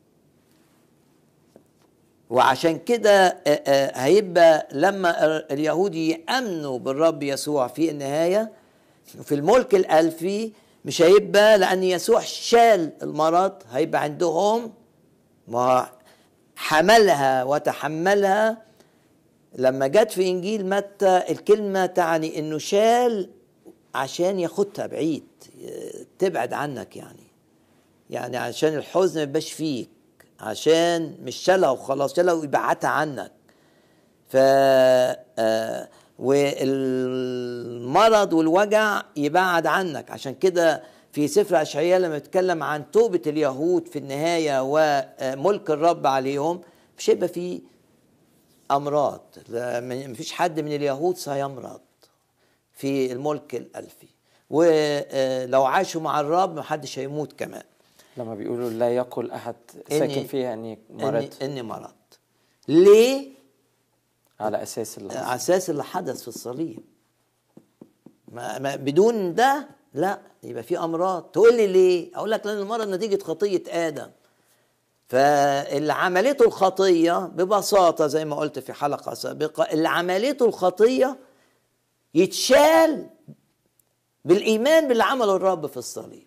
وعشان 2.32 2.78
كده 2.78 3.36
هيبقى 3.94 4.68
لما 4.72 5.36
اليهود 5.52 5.94
يأمنوا 5.94 6.78
بالرب 6.78 7.22
يسوع 7.22 7.66
في 7.68 7.90
النهاية 7.90 8.52
في 9.04 9.34
الملك 9.34 9.74
الألفي 9.74 10.52
مش 10.84 11.02
هيبقى 11.02 11.58
لأن 11.58 11.82
يسوع 11.84 12.20
شال 12.20 12.92
المرض 13.02 13.52
هيبقى 13.70 14.02
عندهم 14.02 14.72
ما 15.48 15.88
حملها 16.56 17.44
وتحملها. 17.44 18.62
لما 19.58 19.86
جت 19.86 20.10
في 20.10 20.28
إنجيل 20.28 20.68
متى 20.68 21.22
الكلمة 21.30 21.86
تعني 21.86 22.38
إنه 22.38 22.58
شال 22.58 23.30
عشان 23.94 24.38
ياخدها 24.40 24.86
بعيد 24.86 25.24
تبعد 26.18 26.52
عنك 26.52 26.96
يعني. 26.96 27.26
يعني 28.10 28.36
عشان 28.36 28.74
الحزن 28.76 29.16
ما 29.16 29.22
يبقاش 29.22 29.52
فيك. 29.52 29.88
عشان 30.42 31.14
مش 31.22 31.36
شالها 31.36 31.70
وخلاص 31.70 32.16
شالها 32.16 32.34
ويبعتها 32.34 32.88
عنك. 32.90 33.32
ف 34.28 34.36
آه، 34.36 35.88
والمرض 37.12 38.32
والوجع 38.32 39.02
يبعد 39.16 39.66
عنك. 39.66 40.10
عشان 40.10 40.34
كده 40.34 40.82
في 41.12 41.28
سفر 41.28 41.62
اشعياء 41.62 42.00
لما 42.00 42.16
يتكلم 42.16 42.62
عن 42.62 42.90
توبة 42.90 43.22
اليهود 43.26 43.88
في 43.88 43.98
النهاية 43.98 44.60
وملك 44.62 45.70
الرب 45.70 46.06
عليهم 46.06 46.60
مش 46.98 47.10
هيبقى 47.10 47.28
في 47.28 47.60
أمراض. 48.70 49.34
مفيش 49.50 50.32
حد 50.32 50.60
من 50.60 50.72
اليهود 50.74 51.16
سيمرض 51.16 51.80
في 52.72 53.12
الملك 53.12 53.54
الألفي. 53.54 54.06
ولو 54.50 55.64
عاشوا 55.64 56.00
مع 56.00 56.20
الرب 56.20 56.56
محدش 56.56 56.98
هيموت 56.98 57.32
كمان. 57.32 57.62
لما 58.16 58.34
بيقولوا 58.34 58.70
لا 58.70 58.96
يقل 58.96 59.30
أحد 59.30 59.54
ساكن 59.88 60.24
فيها 60.24 60.54
إني 60.54 60.78
مرضت 60.90 61.42
إني 61.42 61.62
مرض. 61.62 61.94
ليه؟ 62.68 63.32
على 64.40 64.62
أساس 64.62 64.98
اللي 64.98 65.14
على 65.14 65.34
أساس 65.34 65.70
اللي 65.70 65.84
حدث 65.84 66.22
في 66.22 66.28
الصليب. 66.28 66.80
ما 68.28 68.58
ما 68.58 68.76
بدون 68.76 69.34
ده 69.34 69.68
لا 69.94 70.20
يبقى 70.42 70.62
في 70.62 70.78
أمراض. 70.78 71.22
تقول 71.22 71.56
لي 71.56 71.66
ليه؟ 71.66 72.16
أقول 72.16 72.30
لك 72.30 72.46
لأن 72.46 72.58
المرض 72.58 72.88
نتيجة 72.88 73.22
خطية 73.22 73.62
آدم. 73.68 74.10
فاللي 75.08 75.92
عملته 75.92 76.44
الخطية 76.44 77.18
ببساطة 77.26 78.06
زي 78.06 78.24
ما 78.24 78.36
قلت 78.36 78.58
في 78.58 78.72
حلقة 78.72 79.14
سابقة 79.14 79.62
اللي 79.62 79.88
عملته 79.88 80.46
الخطية 80.46 81.18
يتشال 82.14 83.10
بالإيمان 84.24 84.88
باللي 84.88 85.04
عمله 85.04 85.36
الرب 85.36 85.66
في 85.66 85.76
الصليب. 85.76 86.26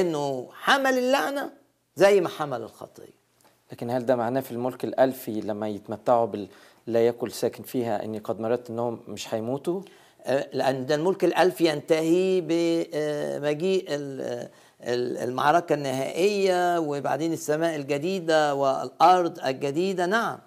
إنه 0.00 0.48
حمل 0.52 0.98
اللعنة 0.98 1.50
زي 1.96 2.20
ما 2.20 2.28
حمل 2.28 2.62
الخطية. 2.62 3.24
لكن 3.72 3.90
هل 3.90 4.06
ده 4.06 4.16
معناه 4.16 4.40
في 4.40 4.52
الملك 4.52 4.84
الألفي 4.84 5.40
لما 5.40 5.68
يتمتعوا 5.68 6.26
بال 6.26 6.48
لا 6.86 7.06
يقل 7.06 7.32
ساكن 7.32 7.62
فيها 7.62 8.04
إني 8.04 8.18
قد 8.18 8.40
مرضت 8.40 8.70
إنهم 8.70 9.00
مش 9.08 9.34
هيموتوا؟ 9.34 9.80
آه، 10.24 10.48
لأن 10.52 10.86
ده 10.86 10.94
الملك 10.94 11.24
الألف 11.24 11.60
ينتهي 11.60 12.40
بمجيء 12.40 13.84
ال- 13.88 14.48
ال- 14.82 15.16
المعركة 15.18 15.74
النهائية 15.74 16.78
وبعدين 16.80 17.32
السماء 17.32 17.76
الجديدة 17.76 18.54
والأرض 18.54 19.38
الجديدة. 19.46 20.06
نعم 20.06 20.38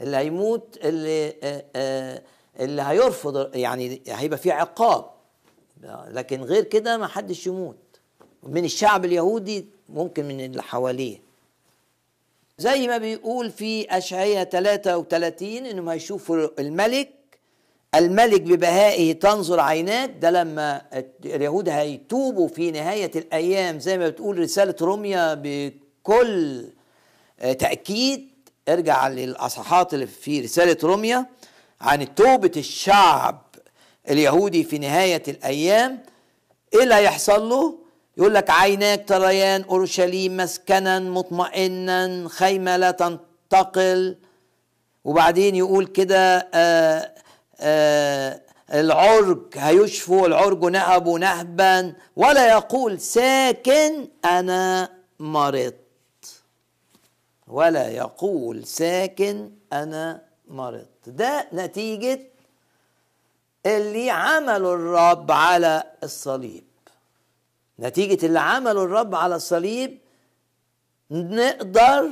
اللي 0.00 0.16
هيموت 0.16 0.78
اللي 0.84 1.34
آه، 1.42 1.64
آه، 1.76 2.22
اللي 2.60 2.82
هيرفض 2.82 3.56
يعني 3.56 4.02
هيبقى 4.08 4.38
في 4.38 4.50
عقاب. 4.50 5.04
لكن 6.08 6.42
غير 6.42 6.64
كده 6.64 6.96
ما 6.96 7.06
حدش 7.06 7.46
يموت. 7.46 7.76
من 8.42 8.64
الشعب 8.64 9.04
اليهودي 9.04 9.66
ممكن 9.88 10.24
من 10.28 10.40
اللي 10.40 10.62
حواليه. 10.62 11.20
زي 12.58 12.88
ما 12.88 12.98
بيقول 12.98 13.50
في 13.50 13.86
أشعية 13.98 14.44
33 14.44 15.48
إنهم 15.66 15.88
هيشوفوا 15.88 16.48
الملك 16.60 17.10
الملك 17.94 18.40
ببهائه 18.40 19.12
تنظر 19.12 19.60
عيناك 19.60 20.10
ده 20.20 20.30
لما 20.30 20.82
اليهود 21.24 21.68
هيتوبوا 21.68 22.48
في 22.48 22.70
نهاية 22.70 23.10
الأيام 23.16 23.78
زي 23.80 23.98
ما 23.98 24.08
بتقول 24.08 24.38
رسالة 24.38 24.74
روميا 24.80 25.34
بكل 25.42 26.64
آه، 27.40 27.52
تأكيد. 27.52 28.28
ارجع 28.68 29.08
للأصحاحات 29.08 29.94
اللي 29.94 30.06
في 30.06 30.40
رسالة 30.40 30.76
روميا 30.82 31.26
عن 31.80 32.14
توبة 32.14 32.52
الشعب 32.56 33.42
اليهودي 34.10 34.64
في 34.64 34.78
نهاية 34.78 35.22
الأيام. 35.28 36.02
إيه 36.74 36.82
اللي 36.82 36.94
هيحصل 36.94 37.48
له؟ 37.48 37.78
يقول 38.18 38.34
لك 38.34 38.50
عيناك 38.50 39.08
تريان 39.08 39.62
أورشليم 39.64 40.36
مسكنا 40.36 40.98
مطمئنا 40.98 42.28
خيمة 42.28 42.76
لا 42.76 42.90
تنتقل. 42.90 44.16
وبعدين 45.04 45.54
يقول 45.56 45.86
كده 45.86 46.48
آه 46.54 47.14
آه 47.60 48.40
العرج 48.74 49.42
هيشفو 49.54 50.26
العرج 50.26 50.64
نهب 50.64 51.08
نهبا 51.08 51.94
ولا 52.16 52.48
يقول 52.48 53.00
ساكن 53.00 54.08
أنا 54.24 54.88
مرضت. 55.18 56.42
ولا 57.46 57.88
يقول 57.88 58.66
ساكن 58.66 59.50
أنا 59.72 60.22
مرضت. 60.48 61.08
ده 61.08 61.48
نتيجة 61.52 62.20
اللي 63.66 64.10
عمله 64.10 64.74
الرب 64.74 65.30
على 65.32 65.82
الصليب. 66.02 66.67
نتيجة 67.80 68.26
اللي 68.26 68.40
عمله 68.40 68.82
الرب 68.84 69.14
على 69.14 69.36
الصليب 69.36 69.98
نقدر 71.10 72.10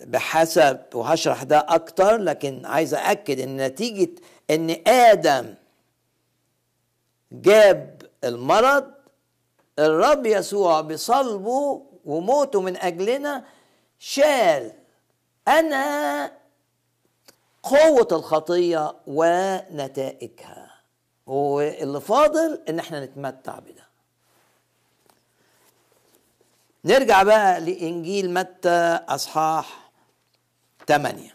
بحسب 0.00 0.80
وهشرح 0.94 1.42
ده 1.42 1.58
أكتر 1.68 2.16
لكن 2.16 2.66
عايز 2.66 2.94
اكد 2.94 3.40
إن 3.40 3.56
نتيجة 3.56 4.10
إن 4.50 4.76
آدم 4.86 5.54
جاب 7.32 8.02
المرض 8.24 8.92
الرب 9.78 10.26
يسوع 10.26 10.80
بصلبه 10.80 11.82
وموته 12.04 12.60
من 12.60 12.76
أجلنا 12.76 13.44
شال 13.98 14.72
أنا 15.48 16.32
قوة 17.62 18.08
الخطية 18.12 18.96
ونتائجها. 19.06 20.70
واللي 21.26 22.00
فاضل 22.00 22.62
إن 22.68 22.78
إحنا 22.78 23.04
نتمتع 23.04 23.58
بده. 23.58 23.86
نرجع 26.86 27.22
بقى 27.22 27.60
لإنجيل 27.60 28.34
متى 28.34 28.98
أصحاح 29.08 29.90
8 30.88 31.34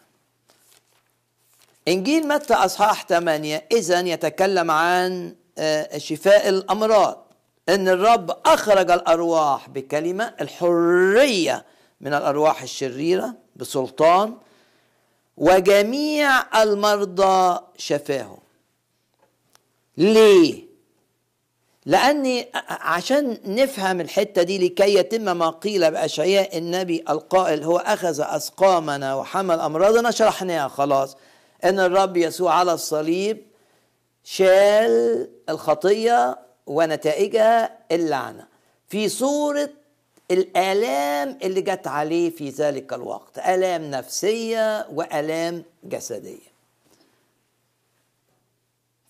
إنجيل 1.87 2.27
متى 2.27 2.53
أصحاح 2.53 3.05
8 3.07 3.67
إذا 3.71 3.99
يتكلم 3.99 4.71
عن 4.71 5.35
آه، 5.57 5.97
شفاء 5.97 6.49
الأمراض. 6.49 7.27
إن 7.69 7.87
الرب 7.87 8.37
أخرج 8.45 8.91
الأرواح 8.91 9.69
بكلمة 9.69 10.33
الحرية 10.41 11.65
من 12.01 12.13
الأرواح 12.13 12.61
الشريرة 12.61 13.33
بسلطان 13.55 14.37
وجميع 15.37 16.61
المرضى 16.63 17.59
شفاهم. 17.77 18.39
ليه؟ 19.97 20.70
لأني 21.85 22.47
عشان 22.69 23.37
نفهم 23.45 24.01
الحتة 24.01 24.43
دي 24.43 24.67
لكي 24.67 24.95
يتم 24.95 25.37
ما 25.37 25.49
قيل 25.49 25.91
بأشعياء 25.91 26.57
النبي 26.57 27.03
القائل 27.09 27.63
هو 27.63 27.77
أخذ 27.77 28.21
أسقامنا 28.21 29.15
وحمل 29.15 29.59
أمراضنا 29.59 30.11
شرحناها 30.11 30.67
خلاص. 30.67 31.17
إن 31.63 31.79
الرب 31.79 32.17
يسوع 32.17 32.53
على 32.53 32.73
الصليب 32.73 33.45
شال 34.23 35.29
الخطية 35.49 36.39
ونتائجها 36.67 37.77
اللعنة. 37.91 38.47
في 38.87 39.09
صورة 39.09 39.69
الآلام 40.31 41.37
اللي 41.43 41.61
جت 41.61 41.87
عليه 41.87 42.29
في 42.29 42.49
ذلك 42.49 42.93
الوقت 42.93 43.37
آلام 43.39 43.91
نفسية 43.91 44.87
وآلام 44.93 45.63
جسدية. 45.83 46.50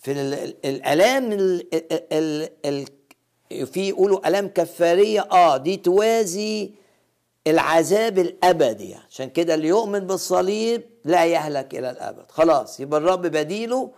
في 0.02 0.12
ال- 0.12 0.34
ال- 0.34 0.66
الألام 0.66 1.32
ال- 1.32 1.68
ال- 1.74 2.50
ال- 2.66 2.88
ال- 3.52 3.68
في 3.68 3.90
يقولوا 3.90 4.28
ألام 4.28 4.48
كفارية. 4.48 5.22
آه 5.32 5.58
دي 5.58 5.78
توازي 5.78 6.72
العذاب 7.48 8.20
الأبدي. 8.20 8.96
عشان 9.10 9.30
كده 9.30 9.54
اللي 9.56 9.68
يؤمن 9.68 10.00
بالصليب 10.00 10.82
لا 11.06 11.26
يهلك 11.26 11.76
إلى 11.76 11.90
الأبد. 11.92 12.32
خلاص 12.32 12.80
يبقى 12.80 13.00
الرب 13.00 13.22
بديله 13.22 13.92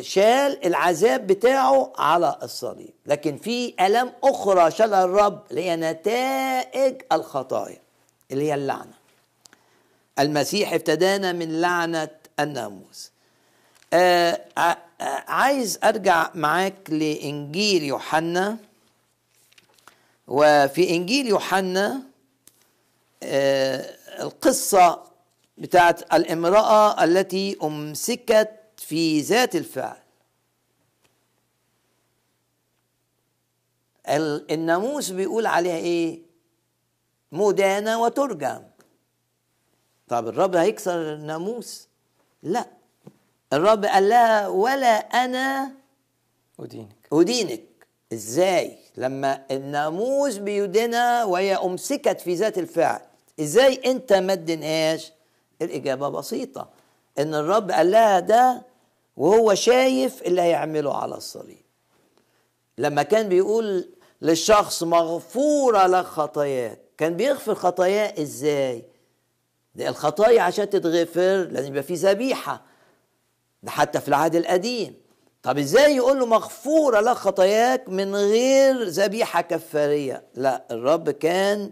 شال 0.00 0.66
العذاب 0.66 1.26
بتاعه 1.26 1.92
على 1.98 2.38
الصليب. 2.42 2.90
لكن 3.06 3.36
في 3.36 3.74
ألام 3.80 4.12
أخرى 4.24 4.70
شالها 4.70 5.04
الرب 5.04 5.42
اللي 5.50 5.62
هي 5.64 5.76
نتائج 5.76 7.02
الخطايا 7.12 7.78
اللي 8.30 8.44
هي 8.48 8.54
اللعنة. 8.54 9.00
المسيح 10.18 10.72
ابتدانا 10.72 11.32
من 11.32 11.60
لعنة 11.60 12.08
الناموس. 12.40 13.10
آه، 13.92 14.40
عايز 15.28 15.78
أرجع 15.84 16.30
معاك 16.34 16.90
لإنجيل 16.90 17.82
يوحنا. 17.82 18.58
وفي 20.28 20.90
إنجيل 20.90 21.26
يوحنا 21.26 22.02
آه 23.22 23.96
القصة 24.22 25.02
بتاعت 25.58 26.14
الامرأة 26.14 27.04
التي 27.04 27.56
أمسكت 27.62 28.50
في 28.76 29.20
ذات 29.20 29.56
الفعل. 29.56 29.96
ال- 34.08 34.50
الناموس 34.52 35.10
بيقول 35.10 35.46
عليها 35.46 35.76
إيه؟ 35.76 36.20
مدانة 37.32 38.02
وترجم. 38.02 38.62
طب 40.08 40.28
الرب 40.28 40.56
هيكسر 40.56 41.14
الناموس؟ 41.14 41.88
لا. 42.42 42.66
الرب 43.52 43.84
قال 43.84 44.08
لها 44.08 44.48
ولا 44.48 44.96
أنا 45.24 45.70
ودينك 46.58 46.96
أدينك. 47.12 47.62
إزاي؟ 48.12 48.78
لما 48.96 49.42
الناموس 49.50 50.36
بيدينها 50.36 51.24
وهي 51.24 51.56
أمسكت 51.56 52.20
في 52.20 52.34
ذات 52.34 52.58
الفعل. 52.58 53.00
إزاي 53.40 53.80
أنت 53.86 54.12
ما 54.12 54.34
تدينهاش 54.34 55.12
الإجابة 55.62 56.08
بسيطة. 56.08 56.68
إن 57.18 57.34
الرب 57.34 57.70
قال 57.70 57.90
لها 57.90 58.20
ده 58.20 58.62
وهو 59.16 59.54
شايف 59.54 60.22
اللي 60.22 60.40
هيعمله 60.42 60.96
على 60.96 61.14
الصليب. 61.14 61.62
لما 62.78 63.02
كان 63.02 63.28
بيقول 63.28 63.88
للشخص 64.22 64.82
مغفورة 64.82 65.86
لك 65.86 66.04
خطاياك 66.04 66.78
كان 66.98 67.16
بيغفر 67.16 67.54
خطاياه 67.54 68.22
إزاي؟ 68.22 68.84
ده 69.74 69.88
الخطايا 69.88 70.42
عشان 70.42 70.70
تتغفر 70.70 71.36
لازم 71.50 71.70
يبقى 71.70 71.82
في 71.82 71.94
ذبيحة. 71.94 72.62
ده 73.62 73.70
حتى 73.70 74.00
في 74.00 74.08
العهد 74.08 74.34
القديم. 74.34 74.94
طب 75.42 75.58
إزاي 75.58 75.96
يقول 75.96 76.18
له 76.18 76.26
مغفورة 76.26 77.00
لك 77.00 77.16
خطاياك 77.16 77.88
من 77.88 78.14
غير 78.14 78.82
ذبيحة 78.84 79.40
كفارية؟ 79.40 80.22
لا 80.34 80.64
الرب 80.70 81.10
كان 81.10 81.70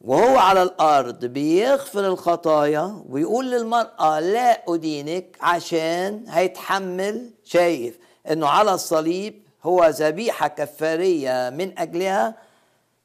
وهو 0.00 0.38
على 0.38 0.62
الأرض 0.62 1.24
بيغفر 1.24 2.06
الخطايا 2.06 3.02
ويقول 3.08 3.50
للمرأة 3.50 4.20
لا 4.20 4.62
أدينك 4.68 5.36
عشان 5.40 6.24
هيتحمل 6.28 7.30
شايف 7.44 7.98
إنه 8.30 8.48
على 8.48 8.74
الصليب 8.74 9.42
هو 9.62 9.86
ذبيحة 9.86 10.48
كفارية 10.48 11.50
من 11.50 11.78
أجلها 11.78 12.34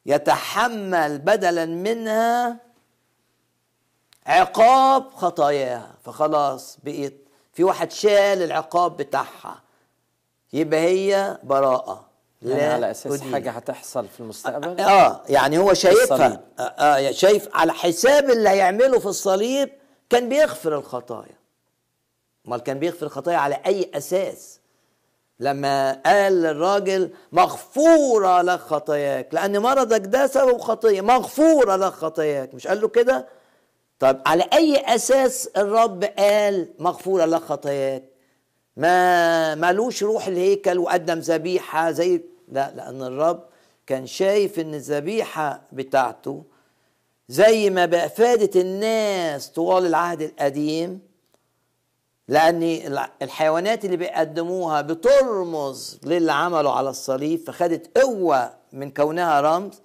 يتحمل 0.06 1.18
بدلا 1.20 1.66
منها 1.66 2.58
عقاب 4.26 5.14
خطاياها. 5.14 5.96
فخلاص 6.04 6.78
بقيت 6.84 7.27
في 7.58 7.64
واحد 7.64 7.92
شال 7.92 8.42
العقاب 8.44 8.98
بتاعها. 8.98 9.62
يبقى 10.54 10.80
هي 10.80 11.38
براءة. 11.44 12.06
يعني 12.42 12.60
لا 12.62 12.74
على 12.74 12.92
أساس 12.92 13.22
أدين. 13.22 13.34
حاجة 13.34 13.52
هتحصل 13.52 14.08
في 14.08 14.20
المستقبل؟ 14.20 14.82
آه 14.82 15.22
يعني 15.30 15.58
هو. 15.58 15.74
شايفها. 15.74 16.42
آه 16.60 16.62
آه 16.62 17.12
شايف 17.12 17.50
على 17.54 17.74
حساب 17.74 18.30
اللي 18.30 18.50
هيعمله 18.50 19.00
في 19.00 19.06
الصليب 19.06 19.70
كان 20.10 20.30
بيغفر 20.30 20.76
الخطايا. 20.78 21.38
أمال 22.48 22.60
كان 22.60 22.80
بيغفر 22.80 23.06
الخطايا 23.06 23.38
على 23.38 23.60
أي 23.66 23.92
أساس؟ 23.96 24.60
لما 25.40 26.02
قال 26.06 26.34
للراجل 26.42 27.12
مغفورة 27.32 28.42
لك 28.42 28.60
خطاياك 28.60 29.34
لأن 29.34 29.60
مرضك 29.60 30.02
ده 30.06 30.28
سبب 30.28 30.58
خطية. 30.58 31.02
مغفورة 31.02 31.76
لك 31.76 31.94
خطاياك 31.94 32.54
مش 32.54 32.68
قال 32.68 32.82
له 32.82 32.88
كده؟ 32.88 33.28
طب 34.00 34.22
على 34.26 34.44
أي 34.54 34.96
أساس 34.96 35.48
الرب 35.58 36.04
قال 36.04 36.68
مغفورة 36.80 37.26
لك 37.26 37.42
خطاياك؟ 37.42 38.04
ما 38.78 39.56
مالوش 39.56 40.04
روح 40.04 40.28
الهيكل 40.28 40.80
وقدم 40.80 41.20
ذبيحة 41.20 41.92
زي 41.92 42.22
لا 42.48 42.72
لأن 42.76 43.02
الرب 43.04 43.44
كان 43.88 44.06
شايف 44.08 44.60
إن 44.60 44.74
الذبيحة 44.74 45.62
بتاعته 45.72 46.44
زي 47.30 47.70
ما 47.70 47.86
بأفادت 47.86 48.56
الناس 48.56 49.50
طوال 49.50 49.86
العهد 49.86 50.22
القديم 50.22 51.00
لأن 52.28 52.64
الحيوانات 53.22 53.86
اللي 53.86 53.98
بيقدموها 53.98 54.82
بترمز 54.82 56.00
للي 56.04 56.32
عمله 56.32 56.74
على 56.78 56.90
الصليب 56.90 57.40
فخدت 57.40 57.98
قوة 57.98 58.54
من 58.74 58.92
كونها 58.92 59.42
رمز 59.42 59.82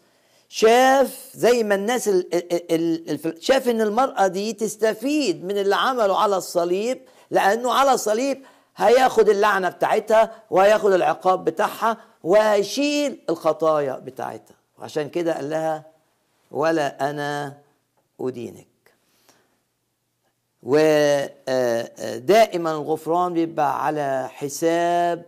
شاف 0.54 1.30
زي 1.34 1.64
ما 1.64 1.74
الناس 1.74 2.08
ال 2.08 2.34
ال 2.34 3.10
ال 3.26 3.44
شاف 3.44 3.68
إن 3.68 3.80
المرأة 3.80 4.26
دي 4.26 4.52
تستفيد 4.52 5.44
من 5.44 5.58
اللي 5.58 5.76
عمله 5.76 6.18
على 6.18 6.36
الصليب 6.36 7.02
لأنه 7.30 7.72
على 7.72 7.92
الصليب 7.92 8.42
هياخد 8.76 9.28
اللعنة 9.28 9.68
بتاعتها 9.68 10.42
وهياخد 10.50 10.92
العقاب 10.92 11.44
بتاعها 11.44 11.96
وهيشيل 12.22 13.20
الخطايا 13.30 13.98
بتاعتها. 13.98 14.54
عشان 14.78 15.08
كده 15.08 15.34
قال 15.34 15.50
لها 15.50 15.84
ولا 16.50 17.10
أنا 17.10 17.58
أدينك. 18.20 18.66
ودائما 20.62 22.70
الغفران 22.70 23.34
بيبقى 23.34 23.86
على 23.86 24.28
حساب 24.32 25.24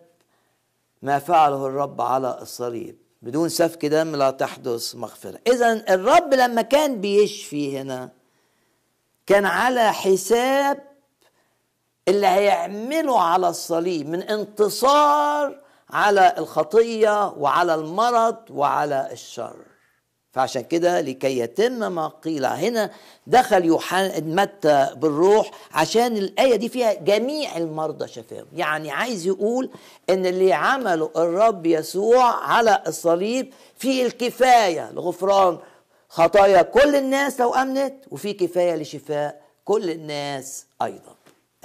ما 1.02 1.18
فعله 1.18 1.66
الرب 1.66 2.00
على 2.00 2.38
الصليب. 2.42 3.03
بدون 3.24 3.48
سفك 3.48 3.87
دم 3.87 4.16
لا 4.16 4.30
تحدث 4.30 4.94
مغفرة. 4.94 5.38
إذا 5.46 5.94
الرب 5.94 6.34
لما 6.34 6.62
كان 6.62 7.00
بيشفي 7.00 7.78
هنا 7.78 8.10
كان 9.26 9.44
على 9.44 9.92
حساب 9.92 10.80
اللي 12.08 12.26
هيعمله 12.26 13.20
على 13.20 13.48
الصليب 13.48 14.08
من 14.08 14.22
انتصار 14.22 15.60
على 15.90 16.34
الخطية 16.38 17.28
وعلى 17.28 17.74
المرض 17.74 18.37
وعلى 18.50 19.08
الشر. 19.12 19.56
فعشان 20.34 20.62
كده 20.62 21.00
لكي 21.00 21.38
يتم 21.38 21.92
ما 21.92 22.08
قيل 22.08 22.44
هنا 22.44 22.90
دخل 23.26 23.64
يوحنا 23.64 24.20
متى 24.20 24.88
بالروح 24.96 25.50
عشان 25.72 26.16
الآية 26.16 26.56
دي 26.56 26.68
فيها 26.68 26.94
جميع 26.94 27.56
المرضى 27.56 28.08
شفاهم. 28.08 28.46
يعني 28.54 28.90
عايز 28.90 29.26
يقول 29.26 29.70
إن 30.10 30.26
اللي 30.26 30.52
عمله 30.52 31.10
الرب 31.16 31.66
يسوع 31.66 32.24
على 32.24 32.82
الصليب 32.86 33.52
فيه 33.78 34.06
الكفاية 34.06 34.90
لغفران 34.92 35.58
خطايا 36.08 36.62
كل 36.62 36.96
الناس 36.96 37.40
لو 37.40 37.54
أمنت 37.54 37.94
وفي 38.10 38.32
كفاية 38.32 38.74
لشفاء 38.74 39.40
كل 39.64 39.90
الناس 39.90 40.66
أيضا. 40.82 41.14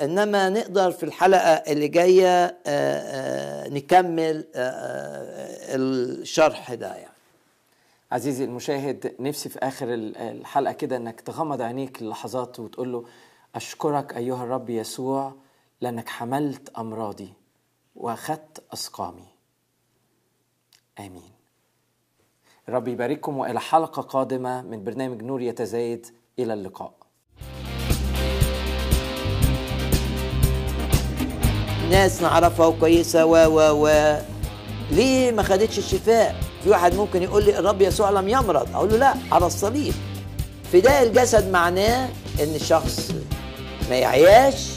إنما 0.02 0.50
نقدر 0.50 0.92
في 0.92 1.04
الحلقة 1.04 1.50
اللي 1.54 1.88
جاية 1.88 2.46
آآ 2.46 2.56
آآ 2.68 3.70
نكمل 3.70 4.46
آآ 4.56 5.76
الشرح 5.76 6.74
ده 6.74 6.88
يعني. 6.96 7.09
عزيزي 8.12 8.44
المشاهد 8.44 9.16
نفسي 9.20 9.50
في 9.50 9.60
آخر 9.60 9.88
الحلقة 9.94 10.72
كده 10.74 10.98
إنك 10.98 11.22
تغمض 11.22 11.62
عينيك 11.62 12.04
للحظات 12.04 12.60
وتقول 12.60 12.92
له 12.94 13.06
أشكرك 13.56 14.18
أيها 14.18 14.44
الرب 14.44 14.70
يسوع 14.70 15.36
لأنك 15.82 16.10
حملت 16.10 16.70
أمراضي 16.70 17.34
وأخذت 17.96 18.64
أسقامي. 18.74 19.28
آمين. 21.00 21.32
الرب 22.70 22.88
يبارككم 22.88 23.38
وإلى 23.38 23.60
حلقة 23.60 24.02
قادمة 24.02 24.62
من 24.62 24.84
برنامج 24.84 25.24
نور 25.24 25.42
يتزايد. 25.42 26.08
إلى 26.40 26.54
اللقاء. 26.54 26.94
ناس 31.90 32.22
نعرفها 32.22 32.66
وكويسه 32.66 33.26
و 33.26 33.36
و 33.36 33.86
و 33.88 34.18
ليه 34.92 35.32
ما 35.32 35.44
خدتش 35.44 35.78
الشفاء؟ 35.78 36.49
في 36.64 36.70
واحد 36.70 36.96
ممكن 36.96 37.24
يقول 37.24 37.46
لي 37.46 37.60
الرب 37.60 37.82
يسوع 37.82 38.10
لم 38.10 38.30
يمرض. 38.30 38.76
أقول 38.76 38.90
له 38.90 38.98
لا 38.98 39.14
على 39.32 39.46
الصليب. 39.46 39.94
فداء 40.74 41.04
الجسد 41.04 41.52
معناه 41.52 42.10
إن 42.40 42.56
الشخص 42.56 43.12
ما 43.90 43.96
يعياش. 43.96 44.70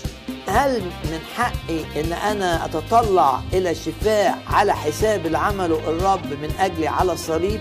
هل 0.47 0.81
من 0.81 1.19
حقي 1.35 2.01
إن 2.01 2.13
أنا 2.13 2.65
أتطلع 2.65 3.41
إلى 3.53 3.71
الشفاء 3.71 4.39
على 4.47 4.77
حساب 4.77 5.27
اللي 5.27 5.39
عمله 5.39 5.79
الرب 5.79 6.27
من 6.27 6.51
أجلي 6.61 6.89
على 6.89 7.13
الصليب؟ 7.13 7.61